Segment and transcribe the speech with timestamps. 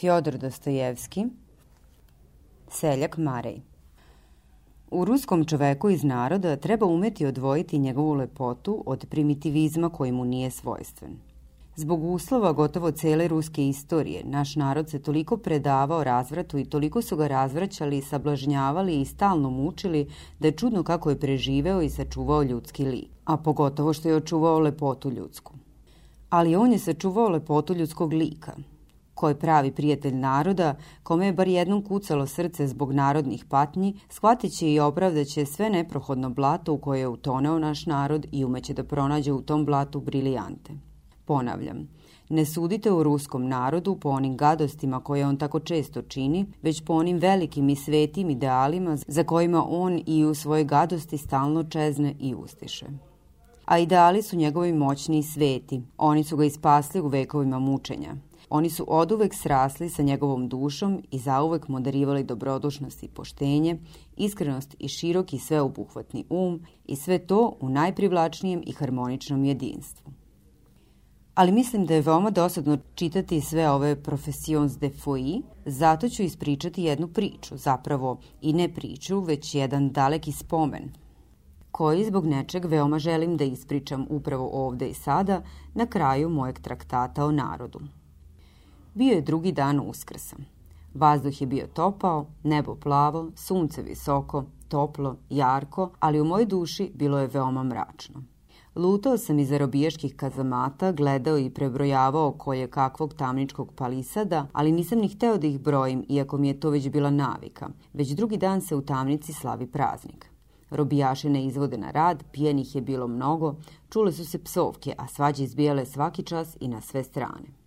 [0.00, 1.24] Fjodor Dostojevski,
[2.68, 3.60] Seljak Marej.
[4.90, 10.50] U ruskom čoveku iz naroda treba umeti odvojiti njegovu lepotu od primitivizma koji mu nije
[10.50, 11.16] svojstven.
[11.76, 17.16] Zbog uslova gotovo cele ruske istorije, naš narod se toliko predavao razvratu i toliko su
[17.16, 20.08] ga razvraćali, sablažnjavali i stalno mučili
[20.38, 24.58] da je čudno kako je preživeo i sačuvao ljudski lik, a pogotovo što je očuvao
[24.58, 25.52] lepotu ljudsku.
[26.30, 28.52] Ali on je sačuvao lepotu ljudskog lika,
[29.16, 34.52] ko je pravi prijatelj naroda, kome je bar jednom kucalo srce zbog narodnih patnji, shvatit
[34.52, 38.84] će i opravdaće sve neprohodno blato u koje je utoneo naš narod i umeće da
[38.84, 40.72] pronađe u tom blatu brilijante.
[41.24, 41.88] Ponavljam,
[42.28, 46.94] ne sudite u ruskom narodu po onim gadostima koje on tako često čini, već po
[46.94, 52.34] onim velikim i svetim idealima za kojima on i u svojoj gadosti stalno čezne i
[52.34, 52.86] ustiše.
[53.64, 55.82] A ideali su njegovi moćni i sveti.
[55.98, 58.14] Oni su ga ispasli u vekovima mučenja.
[58.50, 63.78] Oni su oduvek srasli sa njegovom dušom i zauvek mu darivali dobrodušnost i poštenje,
[64.16, 70.12] iskrenost i široki sveobuhvatni um i sve to u najprivlačnijem i harmoničnom jedinstvu.
[71.34, 76.82] Ali mislim da je veoma dosadno čitati sve ove professions de foi, zato ću ispričati
[76.82, 80.92] jednu priču, zapravo i ne priču, već jedan daleki spomen,
[81.70, 85.42] koji zbog nečeg veoma želim da ispričam upravo ovde i sada
[85.74, 87.80] na kraju mojeg traktata o narodu.
[88.96, 90.36] Bio je drugi dan uskrsa.
[90.94, 97.18] Vazduh je bio topao, nebo plavo, sunce visoko, toplo, jarko, ali u mojoj duši bilo
[97.18, 98.22] je veoma mračno.
[98.76, 105.08] Lutao sam iza robijaških kazamata, gledao i prebrojavao koje kakvog tamničkog palisada, ali nisam ni
[105.08, 107.68] hteo da ih brojim, iako mi je to već bila navika.
[107.92, 110.30] Već drugi dan se u tamnici slavi praznik.
[110.70, 113.54] Robijaše ne izvode na rad, pijenih je bilo mnogo,
[113.90, 117.65] čule su se psovke, a svađe izbijale svaki čas i na sve strane.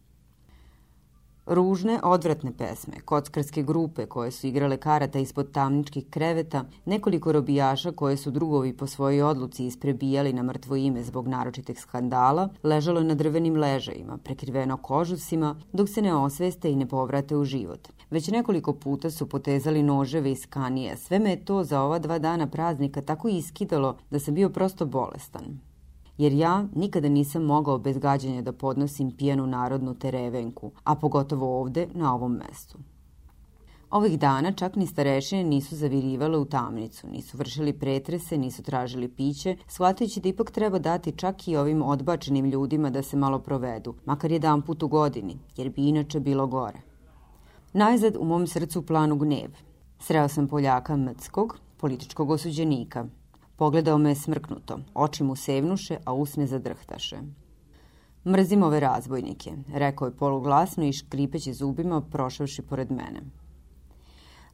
[1.50, 8.18] Ružne, odvratne pesme, kockarske grupe koje su igrale karata ispod tamničkih kreveta, nekoliko robijaša koje
[8.18, 13.56] su drugovi po svojoj odluci isprebijali na mrtvo ime zbog naročitih skandala, ležalo na drvenim
[13.56, 17.88] ležajima, prekriveno kožusima, dok se ne osveste i ne povrate u život.
[18.10, 22.20] Već nekoliko puta su potezali noževe iz kanije, sve me je to za ova dva
[22.20, 25.69] dana praznika tako iskidalo da sam bio prosto bolestan
[26.20, 31.88] jer ja nikada nisam mogao bez gađanja da podnosim pijanu narodnu terevenku, a pogotovo ovde,
[31.94, 32.78] na ovom mestu.
[33.92, 39.58] Ovih dana čak ni starešine nisu zavirivale u tamnicu, nisu vršili pretrese, nisu tražili piće,
[39.68, 44.32] shvatajući da ipak treba dati čak i ovim odbačenim ljudima da se malo provedu, makar
[44.32, 46.82] jedan put u godini, jer bi inače bilo gore.
[47.74, 49.50] Najzad u mom srcu planu gnev.
[50.00, 53.06] Sreo sam Poljaka Mrckog, političkog osuđenika,
[53.60, 57.18] Pogledao me smrknuto, oči mu sevnuše, a usne zadrhtaše.
[58.26, 63.22] Mrzim ove razbojnike, rekao je poluglasno i škripeći zubima prošavši pored mene.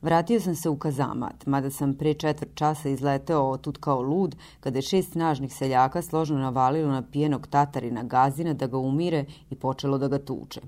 [0.01, 4.77] Vratio sam se u kazamat, mada sam pre četvrt časa izleteo otud kao lud, kada
[4.77, 9.97] je šest snažnih seljaka složno navalilo na pijenog tatarina gazina da ga umire i počelo
[9.97, 10.61] da ga tuče.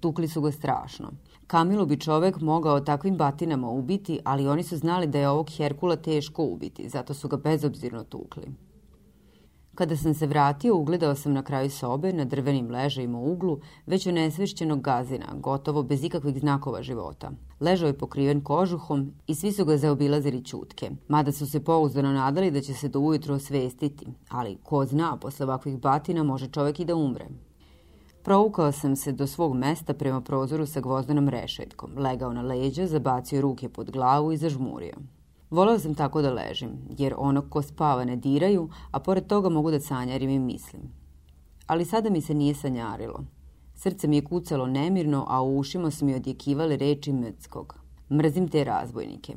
[0.00, 1.12] Tukli su ga strašno.
[1.48, 5.96] Kamilu bi čovek mogao takvim batinama ubiti, ali oni su znali da je ovog Herkula
[5.96, 8.42] teško ubiti, zato su ga bezobzirno tukli.
[9.74, 14.06] Kada sam se vratio, ugledao sam na kraju sobe, na drvenim ležajima u uglu, već
[14.06, 17.30] onesvešćenog gazina, gotovo bez ikakvih znakova života.
[17.60, 22.50] Ležao je pokriven kožuhom i svi su ga zaobilazili čutke, mada su se pouzdano nadali
[22.50, 26.84] da će se do ujutro osvestiti, ali ko zna, posle ovakvih batina može čovek i
[26.84, 27.26] da umre.
[28.28, 33.40] Provukao sam se do svog mesta prema prozoru sa gvozdanom rešetkom, legao na leđa, zabacio
[33.40, 34.94] ruke pod glavu i zažmurio.
[35.50, 39.70] Volao sam tako da ležim, jer onog ko spava ne diraju, a pored toga mogu
[39.70, 40.82] da sanjarim i mislim.
[41.66, 43.24] Ali sada mi se nije sanjarilo.
[43.74, 47.74] Srce mi je kucalo nemirno, a u ušima su mi odjekivale reči Mrckog.
[48.10, 49.36] Mrzim te razbojnike.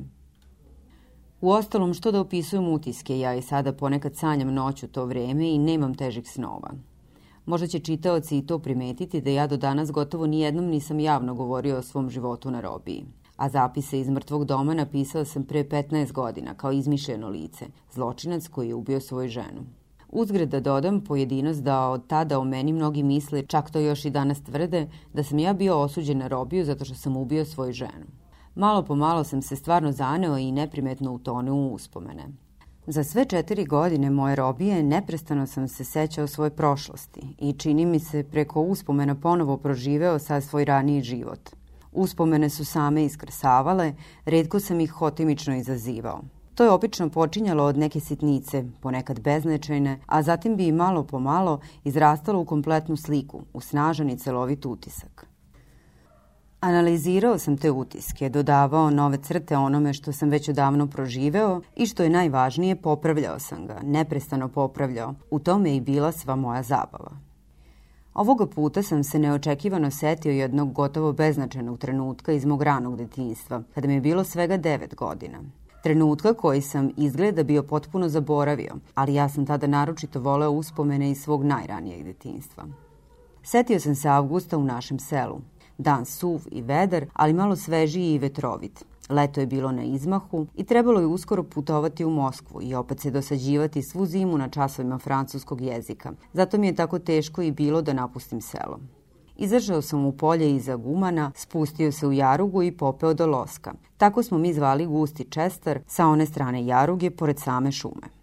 [1.40, 5.58] U ostalom, što da opisujem utiske, ja i sada ponekad sanjam noću to vreme i
[5.58, 6.70] nemam težih snova.
[7.46, 11.76] Možda će čitaoci i to primetiti da ja do danas gotovo nijednom nisam javno govorio
[11.76, 13.04] o svom životu na robiji.
[13.36, 18.68] A zapise iz mrtvog doma napisao sam pre 15 godina kao izmišljeno lice, zločinac koji
[18.68, 19.62] je ubio svoju ženu.
[20.08, 24.10] Uzgred da dodam pojedinost da od tada o meni mnogi misle, čak to još i
[24.10, 28.06] danas tvrde, da sam ja bio osuđen na robiju zato što sam ubio svoju ženu.
[28.54, 32.28] Malo po malo sam se stvarno zaneo i neprimetno utoneo u uspomene.
[32.86, 37.98] Za sve četiri godine moje robije neprestano sam se sećao svoje prošlosti i čini mi
[37.98, 41.50] se preko uspomena ponovo proživeo sad svoj raniji život.
[41.92, 43.94] Uspomene su same iskrsavale,
[44.24, 46.20] redko sam ih hotimično izazivao.
[46.54, 51.18] To je obično počinjalo od neke sitnice, ponekad beznačajne, a zatim bi i malo po
[51.18, 55.31] malo izrastalo u kompletnu sliku, u snažan i celovit utisak.
[56.62, 62.02] Analizirao sam te utiske, dodavao nove crte onome što sam već odavno proživeo i što
[62.02, 65.14] je najvažnije, popravljao sam ga, neprestano popravljao.
[65.30, 67.10] U tome je i bila sva moja zabava.
[68.14, 73.88] Ovoga puta sam se neočekivano setio jednog gotovo beznačajnog trenutka iz mog ranog detinjstva, kada
[73.88, 75.38] mi je bilo svega devet godina.
[75.82, 81.22] Trenutka koji sam izgleda bio potpuno zaboravio, ali ja sam tada naročito voleo uspomene iz
[81.22, 82.64] svog najranijeg detinjstva.
[83.42, 85.40] Setio sam se avgusta u našem selu.
[85.82, 88.84] Dan suv i vedar, ali malo svežiji i vetrovit.
[89.08, 93.10] Leto je bilo na izmahu i trebalo je uskoro putovati u Moskvu i opet se
[93.10, 96.12] dosađivati svu zimu na časovima francuskog jezika.
[96.32, 98.78] Zato mi je tako teško i bilo da napustim selo.
[99.36, 103.72] Izašao sam u polje iza gumana, spustio se u Jarugu i popeo do Loska.
[103.96, 108.22] Tako smo mi zvali gusti Čestar sa one strane Jaruge pored same šume.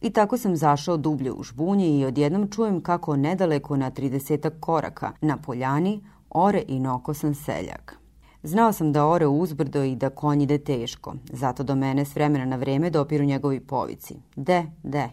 [0.00, 5.12] I tako sam zašao dublje u žbunje i odjednom čujem kako nedaleko na tridesetak koraka
[5.20, 6.00] na poljani
[6.38, 7.96] ore i nokosan seljak.
[8.42, 12.44] Znao sam da ore uzbrdo i da konj ide teško, zato do mene s vremena
[12.44, 14.14] na vreme dopiru njegovi povici.
[14.36, 15.08] De, de.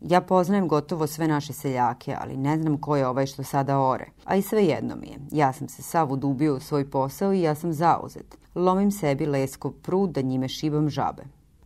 [0.00, 4.06] Ja poznajem gotovo sve naše seljake, ali ne znam ko je ovaj što sada ore.
[4.24, 5.18] A i sve jedno mi je.
[5.30, 8.38] Ja sam se sav udubio u svoj posao i ja sam zauzet.
[8.54, 11.22] Lomim sebi leskov prud da njime šibam žabe.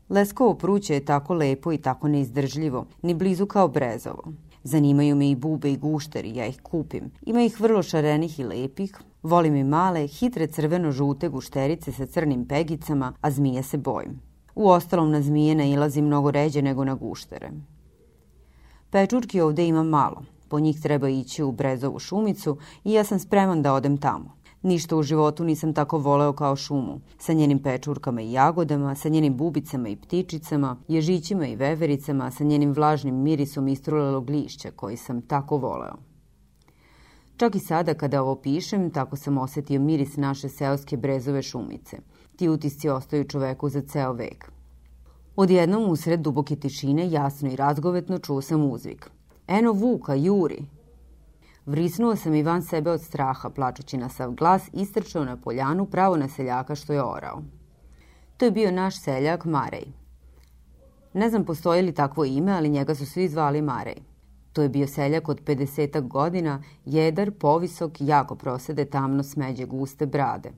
[0.08, 4.22] Leskovo pruće je tako lepo i tako neizdržljivo, ni blizu kao brezovo.
[4.68, 7.10] Zanimaju me i bube i gušteri, ja ih kupim.
[7.26, 13.12] Ima ih vrlo šarenih i lepih, Volim i male, hitre crveno-žute gušterice sa crnim pegicama,
[13.20, 14.20] a zmije se bojim.
[14.54, 17.50] U ostalom na zmije nailazi mnogo ređe nego na guštere.
[18.90, 20.22] Pečurki ovde ima malo.
[20.48, 24.37] Po njih treba ići u Brezovu šumicu i ja sam spreman da odem tamo.
[24.62, 29.36] Ništa u životu nisam tako voleo kao šumu, sa njenim pečurkama i jagodama, sa njenim
[29.36, 35.56] bubicama i ptičicama, ježićima i vevericama, sa njenim vlažnim mirisom istrulelog lišća koji sam tako
[35.56, 35.96] voleo.
[37.36, 41.98] Čak i sada kada ovo pišem, tako sam osetio miris naše seoske brezove šumice.
[42.36, 44.50] Ti utisci ostaju čoveku za ceo vek.
[45.36, 49.10] Odjednom usred duboke tišine, jasno i razgovetno, čuo sam uzvik.
[49.46, 50.77] Eno Vuka, Juri!
[51.68, 56.16] Vrisnuo sam i van sebe od straha, plačući na sav glas, istrčao na poljanu pravo
[56.16, 57.42] na seljaka što je orao.
[58.36, 59.84] To je bio naš seljak Marej.
[61.12, 63.96] Ne znam postoji li takvo ime, ali njega su svi zvali Marej.
[64.52, 70.52] To je bio seljak od 50 godina, jedar, povisok, jako prosede, tamno smeđe, guste brade.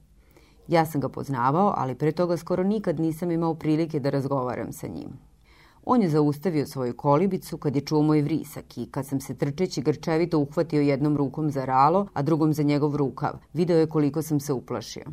[0.68, 4.86] Ja sam ga poznavao, ali pre toga skoro nikad nisam imao prilike da razgovaram sa
[4.86, 5.29] njim.
[5.92, 9.82] On je zaustavio svoju kolibicu kad je čuo moj vrisak i kad sam se trčeći
[9.82, 14.40] grčevito uhvatio jednom rukom za ralo, a drugom za njegov rukav, video je koliko sam
[14.40, 15.04] se uplašio.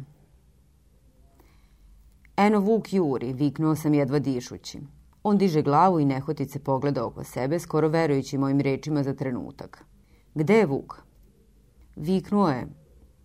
[2.38, 4.80] Eno Vuk juri, viknuo sam jedva dišući.
[5.24, 9.86] On diže glavu i nehotice pogleda oko sebe, skoro verujući mojim rečima za trenutak.
[10.36, 11.02] Gde je Vuk?
[11.96, 12.68] Viknuo je.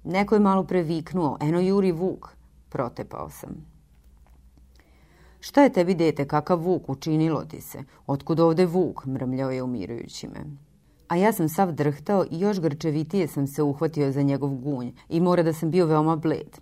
[0.04, 1.36] Neko je malo pre viknuo.
[1.40, 2.28] Eno juri Vuk.
[2.68, 3.71] Protepao sam.
[5.44, 7.78] Šta je tebi, dete, kakav Vuk, učinilo ti se?
[8.06, 9.06] Otkud ovde Vuk?
[9.06, 10.44] Mrmljao je umirujući me.
[11.08, 15.20] A ja sam sav drhtao i još grčevitije sam se uhvatio za njegov gunj i
[15.20, 16.58] mora da sam bio veoma bled.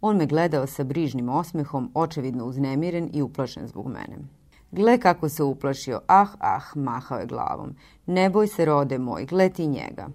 [0.00, 4.18] On me gledao sa brižnim osmehom, očevidno uznemiren i uplašen zbog mene.
[4.70, 7.74] Gle kako se uplašio, ah, ah, mahao je glavom.
[8.06, 10.08] Ne boj se, rode moj, gle ti njega.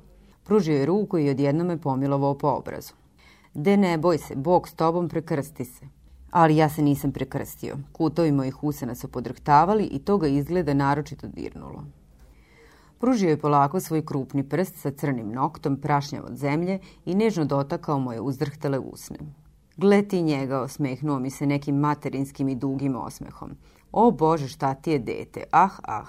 [0.44, 2.94] Pružio je ruku i odjedno me pomilovao po obrazu.
[3.54, 6.03] De ne boj se, Bog s tobom prekrsti se.
[6.34, 7.78] Ali ja se nisam prekrstio.
[7.92, 11.84] Kutovi mojih usana su podrhtavali i to ga izgleda naročito dirnulo.
[13.00, 18.00] Pružio je polako svoj krupni prst sa crnim noktom, prašnjav od zemlje i nežno dotakao
[18.00, 19.18] moje uzdrhtale usne.
[19.78, 23.52] Gle ti njega, osmehnuo mi se nekim materinskim i dugim osmehom.
[23.92, 25.44] O Bože, šta ti je dete?
[25.52, 26.06] Ah, ah.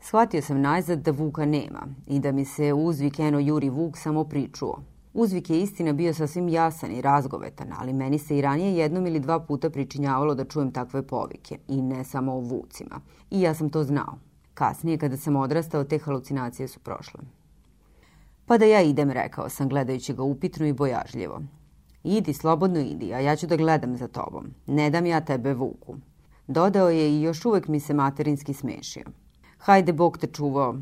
[0.00, 4.24] Shvatio sam najzad da Vuka nema i da mi se uzvik eno Juri Vuk samo
[4.24, 4.82] pričuo.
[5.18, 9.20] Uzvik je istina bio sasvim jasan i razgovetan, ali meni se i ranije jednom ili
[9.20, 13.00] dva puta pričinjavalo da čujem takve povike, i ne samo o vucima.
[13.30, 14.18] I ja sam to znao.
[14.54, 17.20] Kasnije, kada sam odrastao, te halucinacije su prošle.
[18.46, 21.40] Pa da ja idem, rekao sam, gledajući ga upitno i bojažljivo.
[22.04, 24.46] Idi, slobodno idi, a ja ću da gledam za tobom.
[24.66, 25.96] Ne dam ja tebe Vuku.
[26.46, 29.04] Dodao je i još uvek mi se materinski smešio.
[29.58, 30.76] Hajde, Bog te čuvao.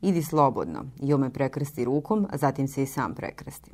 [0.00, 0.84] Idi slobodno.
[1.00, 3.70] I on me prekrsti rukom, a zatim se i sam prekrsti.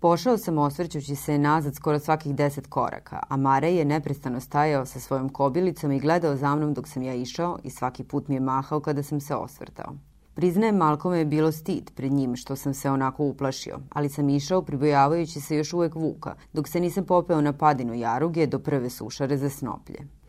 [0.00, 5.00] Pošao sam osvrćući se nazad skoro svakih deset koraka, a Marej je neprestano stajao sa
[5.00, 8.40] svojom kobilicom i gledao za mnom dok sam ja išao i svaki put mi je
[8.40, 9.94] mahao kada sam se osvrtao.
[10.34, 14.28] Priznajem, malko me je bilo stid pred njim što sam se onako uplašio, ali sam
[14.28, 18.90] išao pribojavajući se još uvek vuka, dok se nisam popeo na padinu jaruge do prve
[18.90, 20.19] sušare za snoplje.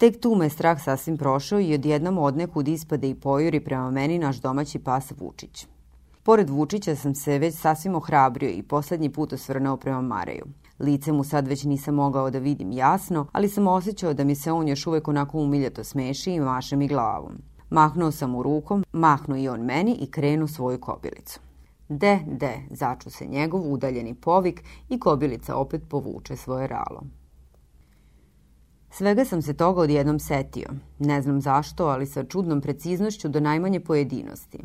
[0.00, 4.36] Tek tu me strah sasvim prošao i odjednom odnekud ispade i pojuri prema meni naš
[4.36, 5.66] domaći pas Vučić.
[6.22, 10.44] Pored Vučića sam se već sasvim ohrabrio i poslednji put osvrnao prema Mareju.
[10.78, 14.52] Lice mu sad već nisam mogao da vidim jasno, ali sam osjećao da mi se
[14.52, 17.32] on još uvek onako umiljato smeši i maše mi glavom.
[17.70, 21.40] Mahnuo sam mu rukom, mahnuo i on meni i krenu svoju kobilicu.
[21.88, 27.02] De, de, začu se njegov udaljeni povik i kobilica opet povuče svoje ralo.
[28.90, 30.68] Svega sam se toga odjednom setio.
[30.98, 34.58] Ne znam zašto, ali sa čudnom preciznošću do najmanje pojedinosti.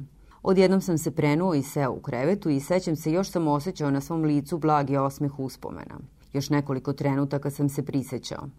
[0.44, 4.01] Odjednom sam se prenuo i seo u krevetu i sećam se još sam osjećao na
[4.01, 6.00] svom licu blagi osmeh uspomena.
[6.34, 8.50] Još nekoliko trenutaka sam se prisećao.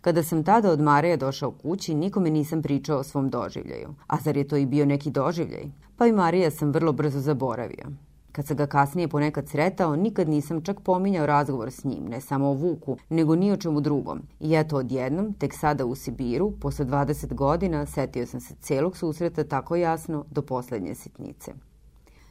[0.00, 3.94] Kada sam tada od Mareja došao kući, nikome nisam pričao o svom doživljaju.
[4.06, 5.64] A zar je to i bio neki doživljaj?
[5.96, 7.86] Pa i Marija sam vrlo brzo zaboravio.
[8.34, 12.48] Kad sam ga kasnije ponekad sretao, nikad nisam čak pominjao razgovor s njim, ne samo
[12.48, 14.22] o Vuku, nego ni o čemu drugom.
[14.40, 19.44] I eto odjednom, tek sada u Sibiru, posle 20 godina, setio sam se celog susreta
[19.44, 21.52] tako jasno do poslednje sitnice.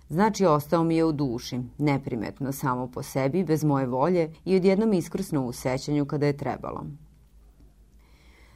[0.09, 4.93] Znači, ostao mi je u duši, neprimetno samo po sebi, bez moje volje i odjednom
[4.93, 6.85] iskrsno u sećanju kada je trebalo.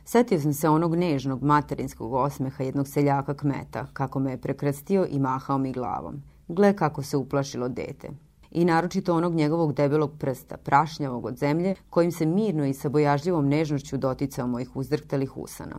[0.06, 5.20] Setio sam se onog nežnog materinskog osmeha jednog seljaka kmeta, kako me je prekrstio i
[5.20, 6.24] mahao mi glavom.
[6.48, 8.10] Gle kako se uplašilo dete.
[8.52, 13.48] I naročito onog njegovog debelog prsta, prašnjavog od zemlje, kojim se mirno i sa bojažljivom
[13.48, 15.76] nežnošću doticao mojih uzdrhtalih usana.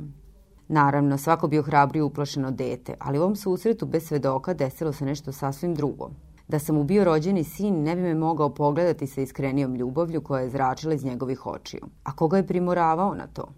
[0.68, 5.32] Naravno, svako bi ohrabrio uplašeno dete, ali u ovom susretu bez svedoka desilo se nešto
[5.32, 6.10] sasvim drugo.
[6.48, 10.42] Da sam mu bio rođeni sin, ne bi me mogao pogledati sa iskrenijom ljubavlju koja
[10.42, 11.86] je zračila iz njegovih očiju.
[12.04, 13.48] A koga je primoravao na to?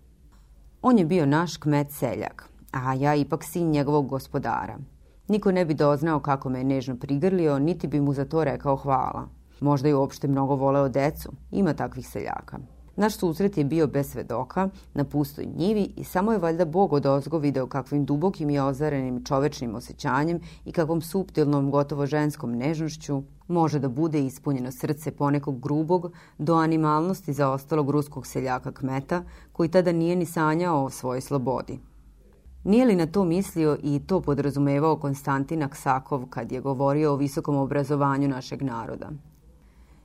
[0.83, 4.79] On je bio naš kmet seljak, a ja ipak sin njegovog gospodara.
[5.31, 8.77] Niko ne bi doznao kako me je nežno prigrlio, niti bi mu za to rekao
[8.77, 9.29] hvala.
[9.61, 11.33] Možda je uopšte mnogo voleo decu.
[11.51, 12.59] Ima takvih seljaka.
[12.97, 17.07] Naš susret je bio bez svedoka, na pustoj njivi i samo je valjda Bog od
[17.07, 23.79] ozgo video kakvim dubokim i ozarenim čovečnim osjećanjem i kakvom suptilnom, gotovo ženskom nežnošću može
[23.79, 29.23] da bude ispunjeno srce ponekog grubog do animalnosti za ostalog ruskog seljaka kmeta
[29.53, 31.79] koji tada nije ni sanjao o svojoj slobodi.
[32.65, 37.57] Nije li na to mislio i to podrazumevao Konstantin Aksakov kad je govorio o visokom
[37.57, 39.11] obrazovanju našeg naroda?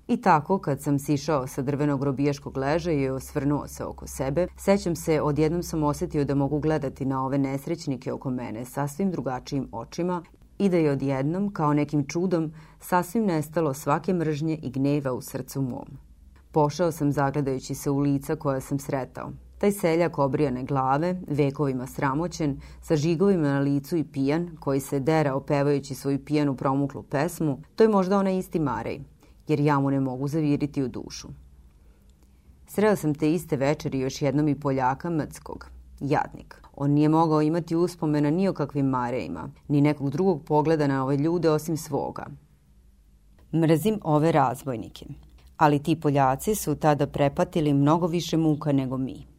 [0.08, 4.96] I tako, kad sam sišao sa drvenog robijaškog leža i osvrnuo se oko sebe, sećam
[4.96, 10.24] se, odjednom sam osetio da mogu gledati na ove nesrećnike oko mene sasvim drugačijim očima
[10.58, 15.62] i da je odjednom, kao nekim čudom, sasvim nestalo svake mržnje i gneva u srcu
[15.62, 15.88] mom.
[16.52, 19.32] Pošao sam zagledajući se u lica koja sam sretao.
[19.65, 25.34] Taj seljak obrijane glave, vekovima sramoćen, sa žigovima na licu i pijan, koji se dera
[25.36, 29.00] opevajući svoju pijanu promuklu pesmu, to je možda onaj isti Marej,
[29.48, 31.27] jer ja mu ne mogu zaviriti u dušu.
[32.67, 35.69] Sreo sam te iste večeri još jednom i Poljaka Mrckog,
[36.00, 36.62] jadnik.
[36.75, 41.17] On nije mogao imati uspomena ni o kakvim Marejima, ni nekog drugog pogleda na ove
[41.17, 42.25] ljude osim svoga.
[43.53, 45.05] Mrzim ove razbojnike,
[45.57, 49.35] ali ti Poljaci su tada prepatili mnogo više muka nego mi.